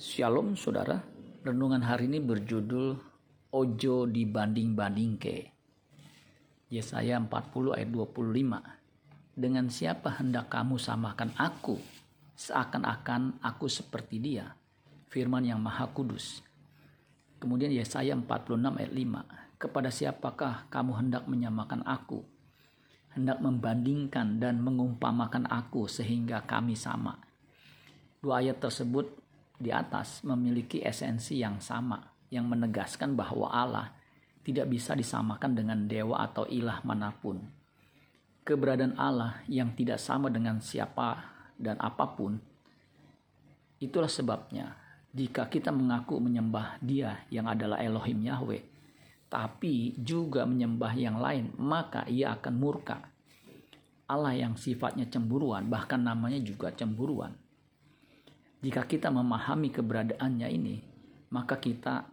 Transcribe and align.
Shalom 0.00 0.56
saudara, 0.56 0.96
renungan 1.44 1.84
hari 1.84 2.08
ini 2.08 2.24
berjudul 2.24 2.96
Ojo 3.52 4.08
dibanding-banding 4.08 5.20
ke. 5.20 5.52
Yesaya 6.72 7.20
40 7.20 7.76
ayat 7.76 7.92
25. 7.92 9.36
Dengan 9.36 9.68
siapa 9.68 10.16
hendak 10.16 10.48
kamu 10.48 10.80
samakan 10.80 11.36
aku? 11.36 11.76
Seakan-akan 12.32 13.44
aku 13.44 13.68
seperti 13.68 14.16
dia. 14.24 14.56
Firman 15.12 15.44
yang 15.44 15.60
maha 15.60 15.92
kudus. 15.92 16.40
Kemudian 17.36 17.68
Yesaya 17.68 18.16
46 18.16 18.56
ayat 18.56 18.92
5. 18.96 19.60
Kepada 19.60 19.92
siapakah 19.92 20.64
kamu 20.72 20.96
hendak 20.96 21.28
menyamakan 21.28 21.84
aku? 21.84 22.24
Hendak 23.12 23.36
membandingkan 23.44 24.40
dan 24.40 24.64
mengumpamakan 24.64 25.44
aku 25.44 25.84
sehingga 25.92 26.40
kami 26.48 26.72
sama. 26.72 27.20
Dua 28.24 28.40
ayat 28.40 28.64
tersebut 28.64 29.19
di 29.60 29.68
atas 29.68 30.24
memiliki 30.24 30.80
esensi 30.80 31.36
yang 31.36 31.60
sama, 31.60 32.00
yang 32.32 32.48
menegaskan 32.48 33.12
bahwa 33.12 33.52
Allah 33.52 33.92
tidak 34.40 34.72
bisa 34.72 34.96
disamakan 34.96 35.52
dengan 35.52 35.84
dewa 35.84 36.24
atau 36.24 36.48
ilah 36.48 36.80
mana 36.80 37.12
pun. 37.12 37.36
Keberadaan 38.40 38.96
Allah 38.96 39.44
yang 39.52 39.76
tidak 39.76 40.00
sama 40.00 40.32
dengan 40.32 40.64
siapa 40.64 41.20
dan 41.60 41.76
apa 41.76 42.08
pun, 42.08 42.40
itulah 43.84 44.08
sebabnya 44.08 44.80
jika 45.12 45.44
kita 45.52 45.68
mengaku 45.68 46.16
menyembah 46.16 46.80
Dia 46.80 47.28
yang 47.28 47.44
adalah 47.44 47.84
Elohim 47.84 48.24
Yahweh, 48.24 48.64
tapi 49.28 49.92
juga 50.00 50.48
menyembah 50.48 50.92
yang 50.96 51.20
lain, 51.20 51.52
maka 51.60 52.08
ia 52.08 52.32
akan 52.32 52.54
murka. 52.56 52.98
Allah 54.08 54.34
yang 54.34 54.56
sifatnya 54.56 55.06
cemburuan, 55.06 55.68
bahkan 55.68 56.00
namanya 56.00 56.40
juga 56.40 56.72
cemburuan 56.72 57.36
jika 58.60 58.84
kita 58.84 59.08
memahami 59.08 59.72
keberadaannya 59.72 60.48
ini, 60.52 60.76
maka 61.32 61.56
kita 61.56 62.04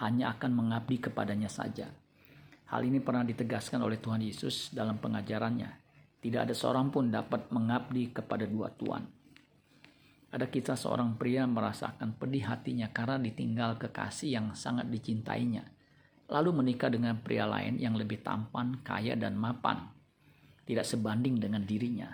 hanya 0.00 0.32
akan 0.32 0.50
mengabdi 0.56 1.04
kepadanya 1.04 1.52
saja. 1.52 1.92
Hal 2.72 2.80
ini 2.88 2.96
pernah 2.98 3.28
ditegaskan 3.28 3.84
oleh 3.84 4.00
Tuhan 4.00 4.24
Yesus 4.24 4.72
dalam 4.72 4.96
pengajarannya. 4.96 5.84
Tidak 6.16 6.40
ada 6.48 6.56
seorang 6.56 6.88
pun 6.88 7.12
dapat 7.12 7.52
mengabdi 7.52 8.08
kepada 8.08 8.48
dua 8.48 8.72
tuan. 8.72 9.04
Ada 10.32 10.48
kisah 10.48 10.80
seorang 10.80 11.14
pria 11.20 11.44
merasakan 11.44 12.16
pedih 12.16 12.48
hatinya 12.48 12.88
karena 12.90 13.20
ditinggal 13.20 13.76
kekasih 13.76 14.32
yang 14.32 14.46
sangat 14.56 14.88
dicintainya. 14.88 15.62
Lalu 16.32 16.64
menikah 16.64 16.90
dengan 16.90 17.20
pria 17.20 17.46
lain 17.46 17.78
yang 17.78 17.94
lebih 17.94 18.24
tampan, 18.24 18.80
kaya, 18.82 19.14
dan 19.14 19.38
mapan. 19.38 19.92
Tidak 20.66 20.82
sebanding 20.82 21.38
dengan 21.38 21.62
dirinya. 21.62 22.10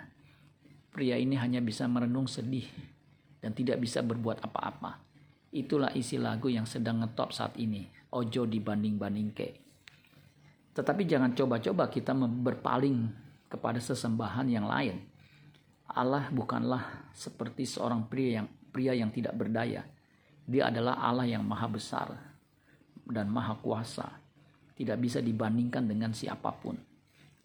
Pria 0.93 1.17
ini 1.17 1.33
hanya 1.39 1.57
bisa 1.57 1.89
merenung 1.89 2.29
sedih 2.29 2.92
dan 3.43 3.51
tidak 3.51 3.83
bisa 3.83 3.99
berbuat 3.99 4.39
apa-apa. 4.39 5.03
Itulah 5.51 5.91
isi 5.91 6.15
lagu 6.15 6.47
yang 6.47 6.63
sedang 6.63 7.03
ngetop 7.03 7.35
saat 7.35 7.59
ini. 7.59 7.83
Ojo 8.15 8.47
dibanding-banding 8.47 9.29
ke. 9.35 9.49
Tetapi 10.71 11.03
jangan 11.03 11.35
coba-coba 11.35 11.91
kita 11.91 12.15
berpaling 12.15 13.11
kepada 13.51 13.83
sesembahan 13.83 14.47
yang 14.47 14.65
lain. 14.65 14.97
Allah 15.91 16.31
bukanlah 16.31 17.11
seperti 17.11 17.67
seorang 17.67 18.07
pria 18.07 18.41
yang 18.41 18.47
pria 18.71 18.95
yang 18.95 19.11
tidak 19.11 19.35
berdaya. 19.35 19.83
Dia 20.47 20.73
adalah 20.73 20.97
Allah 21.03 21.27
yang 21.27 21.43
maha 21.45 21.67
besar 21.69 22.09
dan 23.05 23.29
maha 23.29 23.59
kuasa. 23.59 24.07
Tidak 24.73 24.97
bisa 24.97 25.21
dibandingkan 25.21 25.85
dengan 25.85 26.15
siapa 26.15 26.49
pun. 26.49 26.79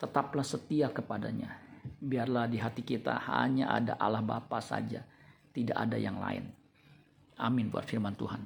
Tetaplah 0.00 0.46
setia 0.46 0.88
kepadanya. 0.88 1.60
Biarlah 2.00 2.48
di 2.48 2.56
hati 2.56 2.80
kita 2.80 3.20
hanya 3.28 3.68
ada 3.76 4.00
Allah 4.00 4.24
Bapa 4.24 4.64
saja 4.64 5.04
tidak 5.58 5.78
ada 5.78 5.98
yang 5.98 6.22
lain. 6.22 6.46
Amin 7.38 7.70
buat 7.70 7.82
firman 7.86 8.14
Tuhan. 8.14 8.42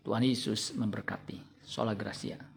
Tuhan 0.00 0.22
Yesus 0.24 0.72
memberkati. 0.72 1.60
Sola 1.66 1.92
Gracia. 1.92 2.55